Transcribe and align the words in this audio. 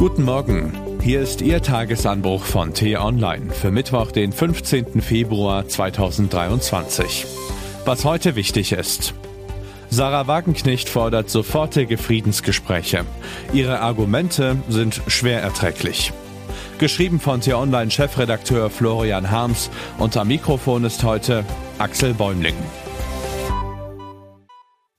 Guten 0.00 0.22
Morgen. 0.22 0.72
Hier 1.02 1.20
ist 1.20 1.42
Ihr 1.42 1.60
Tagesanbruch 1.60 2.44
von 2.44 2.72
T-Online 2.72 3.52
für 3.52 3.70
Mittwoch, 3.70 4.12
den 4.12 4.32
15. 4.32 5.02
Februar 5.02 5.68
2023. 5.68 7.26
Was 7.84 8.06
heute 8.06 8.34
wichtig 8.34 8.72
ist. 8.72 9.12
Sarah 9.90 10.26
Wagenknecht 10.26 10.88
fordert 10.88 11.28
sofortige 11.28 11.98
Friedensgespräche. 11.98 13.04
Ihre 13.52 13.80
Argumente 13.80 14.56
sind 14.70 15.02
schwer 15.06 15.42
erträglich. 15.42 16.14
Geschrieben 16.78 17.20
von 17.20 17.42
T-Online-Chefredakteur 17.42 18.70
Florian 18.70 19.30
Harms 19.30 19.68
und 19.98 20.16
am 20.16 20.28
Mikrofon 20.28 20.84
ist 20.84 21.04
heute 21.04 21.44
Axel 21.78 22.14
Bäumling. 22.14 22.56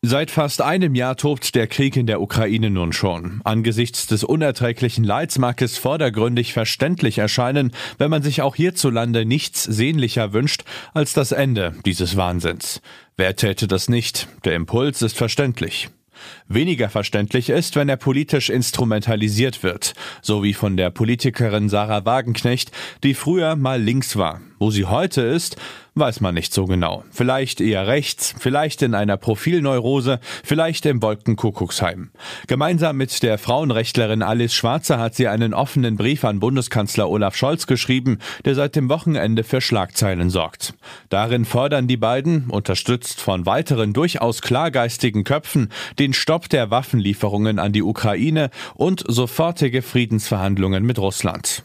Seit 0.04 0.32
fast 0.32 0.64
einem 0.64 0.96
Jahr 0.96 1.16
tobt 1.16 1.54
der 1.54 1.68
Krieg 1.68 1.96
in 1.96 2.08
der 2.08 2.22
Ukraine 2.22 2.72
nun 2.72 2.92
schon. 2.92 3.40
Angesichts 3.44 4.08
des 4.08 4.24
unerträglichen 4.24 5.04
Leids 5.04 5.38
mag 5.38 5.62
es 5.62 5.78
vordergründig 5.78 6.54
verständlich 6.54 7.20
erscheinen, 7.20 7.72
wenn 8.00 8.10
man 8.10 8.24
sich 8.24 8.42
auch 8.42 8.56
hierzulande 8.56 9.26
nichts 9.26 9.64
sehnlicher 9.64 10.34
wünscht 10.34 10.64
als 10.96 11.14
das 11.14 11.32
Ende 11.32 11.76
dieses 11.86 12.18
Wahnsinns. 12.18 12.82
Wer 13.16 13.36
täte 13.36 13.68
das 13.68 13.90
nicht? 13.90 14.28
Der 14.44 14.56
Impuls 14.56 15.04
ist 15.04 15.16
verständlich. 15.16 15.90
Weniger 16.48 16.90
verständlich 16.90 17.50
ist, 17.50 17.76
wenn 17.76 17.90
er 17.90 17.98
politisch 17.98 18.50
instrumentalisiert 18.50 19.62
wird, 19.62 19.94
so 20.24 20.44
wie 20.44 20.54
von 20.54 20.78
der 20.78 20.90
Politikerin 20.90 21.70
Sarah 21.70 22.06
Wagenknecht, 22.06 22.72
die 23.04 23.14
früher 23.14 23.56
mal 23.56 23.82
links 23.82 24.16
war. 24.16 24.42
Wo 24.60 24.72
sie 24.72 24.86
heute 24.86 25.22
ist, 25.22 25.58
weiß 26.02 26.20
man 26.20 26.34
nicht 26.34 26.52
so 26.52 26.66
genau. 26.66 27.04
Vielleicht 27.12 27.62
eher 27.62 27.86
rechts, 27.86 28.34
vielleicht 28.40 28.82
in 28.82 28.96
einer 28.96 29.18
Profilneurose, 29.18 30.20
vielleicht 30.44 30.88
im 30.88 31.02
Wolkenkuckucksheim. 31.02 32.10
Gemeinsam 32.48 32.98
mit 32.98 33.22
der 33.22 33.38
Frauenrechtlerin 33.38 34.24
Alice 34.24 34.56
Schwarzer 34.56 34.98
hat 34.98 35.14
sie 35.14 35.28
einen 35.28 35.54
offenen 35.54 35.98
Brief 35.98 36.26
an 36.26 36.40
Bundeskanzler 36.40 37.08
Olaf 37.08 37.36
Scholz 37.36 37.68
geschrieben, 37.68 38.18
der 38.46 38.56
seit 38.56 38.76
dem 38.76 38.90
Wochenende 38.90 39.44
für 39.44 39.62
Schlagzeilen 39.62 40.32
sorgt. 40.32 40.74
Darin 41.10 41.46
fordern 41.46 41.88
die 41.88 41.98
beiden, 41.98 42.50
unterstützt 42.50 43.22
von 43.22 43.46
weiteren 43.46 43.94
durchaus 43.94 44.42
klargeistigen 44.42 45.24
Köpfen, 45.24 45.70
den 46.00 46.14
Stopp 46.14 46.50
der 46.50 46.72
Waffenlieferungen 46.72 47.60
an 47.60 47.74
die 47.74 47.84
Ukraine 47.84 48.50
und 48.74 49.04
sofortige 49.08 49.84
Friedensverhandlungen 49.84 50.84
mit 50.84 50.98
Russland. 50.98 51.64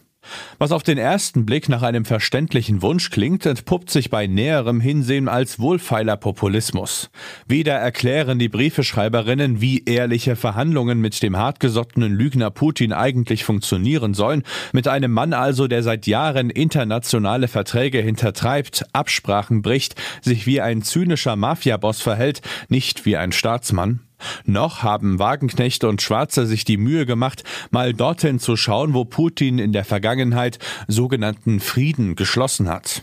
Was 0.59 0.73
auf 0.73 0.83
den 0.83 0.99
ersten 0.99 1.47
Blick 1.47 1.69
nach 1.69 1.83
einem 1.83 2.05
verständlichen 2.05 2.83
Wunsch 2.83 3.11
klingt, 3.11 3.47
entpuppt 3.47 3.91
sich 3.91 4.11
bei 4.11 4.27
näherem 4.27 4.81
Hinsehen 4.81 5.29
als 5.29 5.59
wohlfeiler 5.59 6.17
Populismus. 6.17 7.11
Weder 7.47 7.75
erklären 7.75 8.39
die 8.39 8.49
Briefeschreiberinnen, 8.49 9.61
wie 9.61 9.85
ehrliche 9.85 10.37
Verhandlungen 10.37 11.01
mit 11.01 11.23
dem 11.23 11.37
hartgesottenen 11.37 12.15
Lügner 12.15 12.51
Putin 12.51 12.93
eigentlich 12.93 13.45
funktionieren 13.45 14.15
sollen, 14.15 14.43
mit 14.73 14.89
einem 14.89 15.13
Mann 15.13 15.33
also, 15.33 15.67
der 15.67 15.83
seit 15.83 16.07
Jahren 16.07 16.51
internationale 16.51 17.49
Verträge 17.49 18.01
hintertreibt, 18.01 18.85
Absprachen 18.93 19.63
bricht, 19.63 19.95
sich 20.23 20.47
wie 20.47 20.61
ein 20.61 20.83
zynischer 20.83 21.37
Mafiaboss 21.37 22.01
verhält, 22.01 22.43
nicht 22.69 23.05
wie 23.05 23.17
ein 23.17 23.33
Staatsmann. 23.33 24.06
Noch 24.45 24.83
haben 24.83 25.19
Wagenknecht 25.19 25.85
und 25.85 26.03
Schwarzer 26.03 26.47
sich 26.47 26.65
die 26.65 26.77
Mühe 26.77 27.07
gemacht, 27.07 27.45
mal 27.71 27.93
dorthin 27.93 28.39
zu 28.39 28.57
schauen, 28.57 28.95
wo 28.95 29.05
Putin 29.05 29.59
in 29.59 29.73
der 29.73 29.85
Vergangenheit 29.85 30.59
sogenannten 30.89 31.61
Frieden 31.61 32.17
geschlossen 32.17 32.69
hat. 32.69 33.03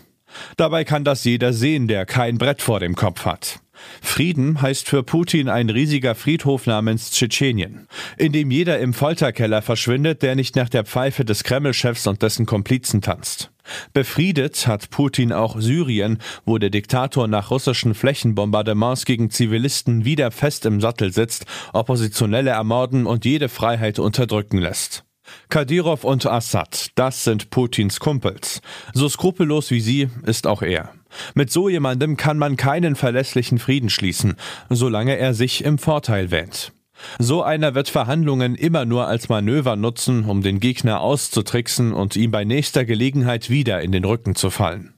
Dabei 0.58 0.83
kann 0.83 1.03
das 1.03 1.23
jeder 1.23 1.53
sehen, 1.53 1.88
der 1.88 2.05
kein 2.05 2.38
Brett 2.38 2.61
vor 2.61 2.80
dem 2.80 2.95
Kopf 2.95 3.25
hat. 3.25 3.59
Frieden 4.02 4.61
heißt 4.61 4.88
für 4.88 5.03
Putin 5.03 5.50
ein 5.50 5.70
riesiger 5.70 6.16
Friedhof 6.16 6.67
namens 6.67 7.11
Tschetschenien, 7.11 7.88
in 8.17 8.31
dem 8.31 8.52
jeder 8.52 8.80
im 8.80 8.94
Folterkeller 8.94 9.61
verschwindet, 9.61 10.22
der 10.22 10.36
nicht 10.36 10.55
nach 10.55 10.70
der 10.70 10.86
Pfeife 10.86 11.25
des 11.25 11.44
Kreml-Chefs 11.44 12.08
und 12.08 12.22
dessen 12.22 12.45
Komplizen 12.45 13.02
tanzt. 13.02 13.53
Befriedet 13.94 14.67
hat 14.67 14.89
Putin 14.89 15.31
auch 15.31 15.59
Syrien, 15.59 16.19
wo 16.45 16.58
der 16.58 16.69
Diktator 16.69 17.27
nach 17.27 17.52
russischen 17.52 17.93
Flächenbombardements 17.93 19.05
gegen 19.05 19.30
Zivilisten 19.30 20.05
wieder 20.05 20.32
fest 20.32 20.65
im 20.65 20.82
Sattel 20.82 21.14
sitzt, 21.14 21.45
Oppositionelle 21.73 22.52
ermorden 22.52 23.05
und 23.05 23.26
jede 23.26 23.49
Freiheit 23.49 23.99
unterdrücken 23.99 24.58
lässt. 24.58 25.05
Kadyrov 25.49 26.04
und 26.04 26.26
Assad, 26.26 26.92
das 26.95 27.23
sind 27.23 27.49
Putins 27.49 27.99
Kumpels. 27.99 28.61
So 28.93 29.08
skrupellos 29.08 29.71
wie 29.71 29.80
sie 29.80 30.09
ist 30.26 30.48
auch 30.48 30.61
er. 30.61 30.93
Mit 31.33 31.52
so 31.52 31.70
jemandem 31.70 32.17
kann 32.17 32.38
man 32.38 32.58
keinen 32.58 32.95
verlässlichen 32.95 33.59
Frieden 33.59 33.89
schließen, 33.89 34.36
solange 34.70 35.17
er 35.17 35.33
sich 35.33 35.64
im 35.64 35.77
Vorteil 35.77 36.32
wähnt. 36.32 36.73
So 37.19 37.43
einer 37.43 37.75
wird 37.75 37.89
Verhandlungen 37.89 38.55
immer 38.55 38.86
nur 38.86 39.08
als 39.08 39.30
Manöver 39.30 39.75
nutzen, 39.75 40.25
um 40.25 40.41
den 40.41 40.59
Gegner 40.59 41.02
auszutricksen 41.02 41.93
und 41.93 42.15
ihm 42.15 42.31
bei 42.31 42.43
nächster 42.43 42.86
Gelegenheit 42.86 43.49
wieder 43.49 43.81
in 43.81 43.91
den 43.91 44.05
Rücken 44.05 44.36
zu 44.36 44.49
fallen. 44.49 44.93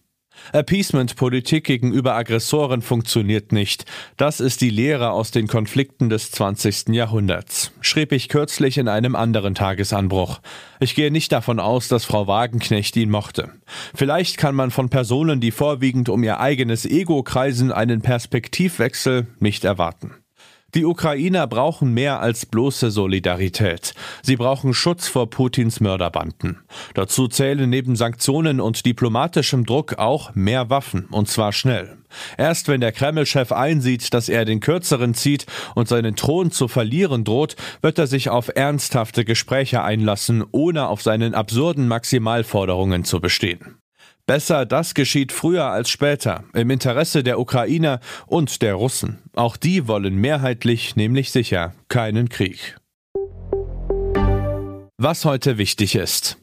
Appeasement-Politik 0.52 1.64
gegenüber 1.64 2.16
Aggressoren 2.16 2.82
funktioniert 2.82 3.52
nicht. 3.52 3.86
Das 4.18 4.40
ist 4.40 4.62
die 4.62 4.70
Lehre 4.70 5.12
aus 5.12 5.32
den 5.32 5.48
Konflikten 5.48 6.10
des 6.10 6.32
20. 6.32 6.90
Jahrhunderts, 6.90 7.72
schrieb 7.82 8.12
ich 8.12 8.30
kürzlich 8.30 8.78
in 8.78 8.88
einem 8.88 9.16
anderen 9.16 9.56
Tagesanbruch. 9.56 10.40
Ich 10.80 10.96
gehe 10.96 11.12
nicht 11.12 11.32
davon 11.32 11.60
aus, 11.60 11.88
dass 11.88 12.06
Frau 12.06 12.28
Wagenknecht 12.28 12.96
ihn 12.96 13.10
mochte. 13.10 13.52
Vielleicht 13.94 14.38
kann 14.38 14.56
man 14.56 14.72
von 14.72 14.90
Personen, 14.90 15.40
die 15.40 15.52
vorwiegend 15.52 16.10
um 16.10 16.24
ihr 16.24 16.40
eigenes 16.40 16.86
Ego 16.86 17.24
kreisen, 17.24 17.72
einen 17.72 18.02
Perspektivwechsel 18.02 19.28
nicht 19.40 19.64
erwarten. 19.64 20.14
Die 20.76 20.84
Ukrainer 20.84 21.48
brauchen 21.48 21.94
mehr 21.94 22.20
als 22.20 22.46
bloße 22.46 22.92
Solidarität. 22.92 23.94
Sie 24.22 24.36
brauchen 24.36 24.74
Schutz 24.74 25.08
vor 25.08 25.30
Putins 25.30 25.80
Mörderbanden. 25.80 26.60
Dazu 26.94 27.30
zählen 27.30 27.70
neben 27.70 27.96
Sanktionen 27.96 28.60
und 28.60 28.86
diplomatischem 28.86 29.66
Druck 29.66 29.98
auch 29.98 30.36
mehr 30.36 30.70
Waffen, 30.70 31.06
und 31.06 31.30
zwar 31.30 31.54
schnell. 31.54 31.98
Erst 32.38 32.68
wenn 32.68 32.82
der 32.82 32.92
Kreml-Chef 32.92 33.54
einsieht, 33.54 34.14
dass 34.14 34.28
er 34.28 34.44
den 34.44 34.60
Kürzeren 34.60 35.14
zieht 35.14 35.46
und 35.76 35.88
seinen 35.88 36.18
Thron 36.18 36.52
zu 36.52 36.68
verlieren 36.68 37.24
droht, 37.24 37.56
wird 37.82 37.98
er 37.98 38.08
sich 38.08 38.30
auf 38.30 38.50
ernsthafte 38.54 39.24
Gespräche 39.24 39.82
einlassen, 39.82 40.44
ohne 40.52 40.90
auf 40.90 41.02
seinen 41.02 41.34
absurden 41.34 41.88
Maximalforderungen 41.88 43.06
zu 43.06 43.22
bestehen. 43.22 43.78
Besser, 44.28 44.66
das 44.66 44.96
geschieht 44.96 45.32
früher 45.32 45.66
als 45.66 45.90
später, 45.90 46.46
im 46.54 46.72
Interesse 46.72 47.24
der 47.24 47.40
Ukrainer 47.40 48.00
und 48.26 48.64
der 48.64 48.74
Russen. 48.74 49.22
Auch 49.36 49.56
die 49.56 49.88
wollen 49.88 50.16
mehrheitlich, 50.16 50.96
nämlich 50.96 51.32
sicher, 51.32 51.76
keinen 51.90 52.30
Krieg. 52.30 52.78
Was 54.98 55.26
heute 55.26 55.60
wichtig 55.60 55.96
ist. 55.96 56.38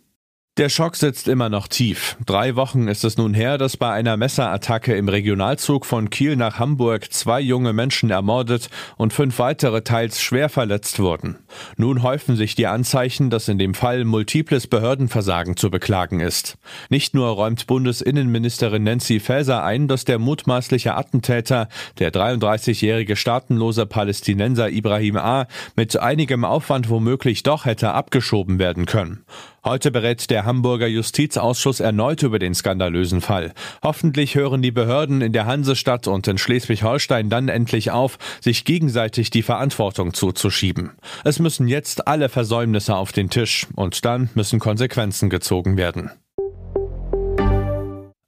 Der 0.59 0.69
Schock 0.69 0.97
sitzt 0.97 1.29
immer 1.29 1.49
noch 1.49 1.67
tief. 1.67 2.19
Drei 2.27 2.57
Wochen 2.57 2.87
ist 2.87 3.05
es 3.05 3.17
nun 3.17 3.33
her, 3.33 3.57
dass 3.57 3.79
bei 3.79 3.91
einer 3.91 4.19
Messerattacke 4.19 4.95
im 4.95 5.09
Regionalzug 5.09 5.87
von 5.87 6.11
Kiel 6.11 6.37
nach 6.37 6.59
Hamburg 6.59 7.11
zwei 7.11 7.41
junge 7.41 7.73
Menschen 7.73 8.11
ermordet 8.11 8.69
und 8.99 9.15
fünf 9.15 9.39
weitere 9.39 9.81
teils 9.81 10.21
schwer 10.21 10.51
verletzt 10.51 10.99
wurden. 10.99 11.39
Nun 11.79 12.03
häufen 12.03 12.37
sich 12.37 12.55
die 12.55 12.67
Anzeichen, 12.67 13.31
dass 13.31 13.49
in 13.49 13.57
dem 13.57 13.73
Fall 13.73 14.05
multiples 14.05 14.67
Behördenversagen 14.67 15.57
zu 15.57 15.71
beklagen 15.71 16.21
ist. 16.21 16.59
Nicht 16.91 17.15
nur 17.15 17.29
räumt 17.29 17.67
Bundesinnenministerin 17.67 18.83
Nancy 18.83 19.21
Faeser 19.21 19.65
ein, 19.65 19.89
dass 19.89 20.05
der 20.05 20.19
mutmaßliche 20.19 20.95
Attentäter, 20.95 21.71
der 21.99 22.13
33-jährige 22.13 23.17
staatenlose 23.17 23.87
Palästinenser 23.87 24.69
Ibrahim 24.69 25.17
A., 25.17 25.47
mit 25.77 25.99
einigem 25.99 26.45
Aufwand 26.45 26.91
womöglich 26.91 27.43
doch 27.43 27.65
hätte 27.65 27.95
abgeschoben 27.95 28.59
werden 28.59 28.85
können. 28.85 29.25
Heute 29.65 29.93
berät 29.93 30.29
der 30.29 30.45
Hamburger 30.45 30.89
Justizausschuss 30.89 31.79
erneut 31.79 32.25
über 32.25 32.41
den 32.41 32.53
skandalösen 32.53 33.21
Fall. 33.21 33.53
Hoffentlich 33.81 34.35
hören 34.35 34.61
die 34.61 34.73
Behörden 34.73 35.21
in 35.21 35.33
der 35.33 35.47
Hansestadt 35.47 36.09
und 36.09 36.27
in 36.27 36.37
Schleswig-Holstein 36.37 37.31
dann 37.31 37.49
endlich 37.49 37.93
auf, 37.93 38.19
sich 38.41 38.65
gegenseitig 38.65 39.31
die 39.31 39.43
Verantwortung 39.43 40.15
zuzuschieben. 40.15 40.91
Es 41.23 41.39
müssen 41.39 41.69
jetzt 41.69 42.09
alle 42.09 42.29
Versäumnisse 42.29 42.97
auf 42.97 43.13
den 43.13 43.31
Tisch 43.31 43.69
und 43.77 44.05
dann 44.05 44.31
müssen 44.35 44.59
Konsequenzen 44.59 45.31
gezogen 45.31 45.77
werden. 45.77 46.11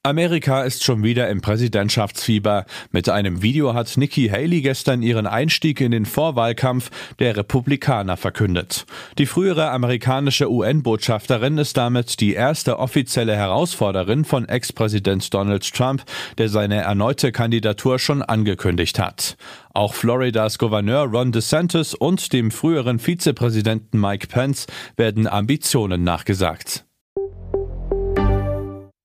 Amerika 0.07 0.65
ist 0.65 0.85
schon 0.85 1.03
wieder 1.03 1.31
im 1.31 1.41
Präsidentschaftsfieber. 1.41 2.67
Mit 2.93 3.09
einem 3.09 3.41
Video 3.41 3.73
hat 3.73 3.97
Nikki 3.97 4.29
Haley 4.29 4.61
gestern 4.61 5.01
ihren 5.01 5.27
Einstieg 5.27 5.81
in 5.81 5.93
den 5.93 6.05
Vorwahlkampf 6.05 6.91
der 7.21 7.39
Republikaner 7.39 8.19
verkündet. 8.19 8.85
Die 9.17 9.25
frühere 9.25 9.71
amerikanische 9.71 10.51
UN-Botschafterin 10.51 11.57
ist 11.57 11.79
damit 11.79 12.21
die 12.21 12.35
erste 12.35 12.81
offizielle 12.81 13.35
Herausforderin 13.35 14.27
von 14.27 14.47
Ex-Präsident 14.47 15.33
Donald 15.33 15.73
Trump, 15.73 16.03
der 16.37 16.51
seine 16.51 16.83
erneute 16.83 17.33
Kandidatur 17.33 17.99
schon 17.99 18.21
angekündigt 18.21 18.99
hat. 18.99 19.39
Auch 19.73 19.95
Floridas 19.95 20.59
Gouverneur 20.59 21.05
Ron 21.05 21.33
DeSantis 21.33 21.95
und 21.95 22.35
dem 22.35 22.51
früheren 22.51 22.99
Vizepräsidenten 22.99 23.99
Mike 23.99 24.27
Pence 24.27 24.67
werden 24.99 25.27
Ambitionen 25.27 26.05
nachgesagt. 26.05 26.84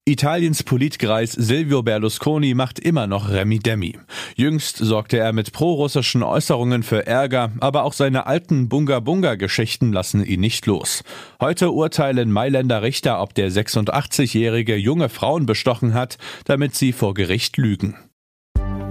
Italiens 0.09 0.63
Politkreis 0.63 1.33
Silvio 1.33 1.83
Berlusconi 1.83 2.55
macht 2.55 2.79
immer 2.79 3.05
noch 3.05 3.29
Remi 3.29 3.59
Demi. 3.59 3.95
Jüngst 4.35 4.77
sorgte 4.77 5.19
er 5.19 5.33
mit 5.33 5.51
prorussischen 5.51 6.23
Äußerungen 6.23 6.81
für 6.81 7.05
Ärger, 7.05 7.51
aber 7.59 7.83
auch 7.83 7.93
seine 7.93 8.25
alten 8.25 8.69
Bunga-Bunga-Geschichten 8.69 9.93
lassen 9.93 10.25
ihn 10.25 10.39
nicht 10.39 10.65
los. 10.65 11.03
Heute 11.39 11.69
urteilen 11.69 12.31
Mailänder 12.31 12.81
Richter, 12.81 13.21
ob 13.21 13.35
der 13.35 13.51
86-jährige 13.51 14.75
junge 14.77 15.09
Frauen 15.09 15.45
bestochen 15.45 15.93
hat, 15.93 16.17
damit 16.45 16.73
sie 16.73 16.91
vor 16.91 17.13
Gericht 17.13 17.57
lügen. 17.57 17.95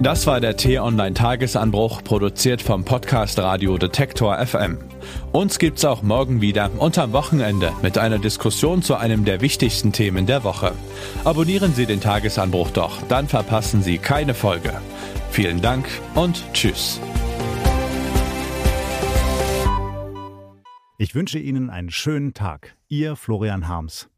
Das 0.01 0.25
war 0.27 0.39
der 0.39 0.55
T-Online-Tagesanbruch, 0.55 2.05
produziert 2.05 2.61
vom 2.61 2.85
Podcast 2.85 3.37
Radio 3.37 3.77
Detektor 3.77 4.37
FM. 4.45 4.77
Uns 5.33 5.59
gibt's 5.59 5.83
auch 5.83 6.03
morgen 6.03 6.39
wieder 6.39 6.71
und 6.79 6.97
am 6.97 7.11
Wochenende 7.11 7.73
mit 7.81 7.97
einer 7.97 8.17
Diskussion 8.17 8.81
zu 8.81 8.95
einem 8.95 9.25
der 9.25 9.41
wichtigsten 9.41 9.91
Themen 9.91 10.25
der 10.25 10.45
Woche. 10.45 10.71
Abonnieren 11.25 11.73
Sie 11.73 11.85
den 11.85 11.99
Tagesanbruch 11.99 12.71
doch, 12.71 13.01
dann 13.09 13.27
verpassen 13.27 13.83
Sie 13.83 13.97
keine 13.97 14.33
Folge. 14.33 14.71
Vielen 15.31 15.61
Dank 15.61 15.85
und 16.15 16.45
Tschüss. 16.53 17.01
Ich 20.97 21.13
wünsche 21.13 21.39
Ihnen 21.39 21.69
einen 21.69 21.91
schönen 21.91 22.33
Tag. 22.33 22.77
Ihr 22.87 23.17
Florian 23.17 23.67
Harms. 23.67 24.09